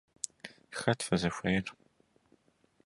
[0.79, 1.67] Хэт фызыхуейр?